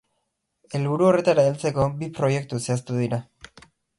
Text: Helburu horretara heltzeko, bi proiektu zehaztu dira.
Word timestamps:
Helburu 0.77 1.07
horretara 1.09 1.43
heltzeko, 1.49 1.85
bi 2.01 2.09
proiektu 2.21 2.61
zehaztu 2.65 2.99
dira. 3.05 3.23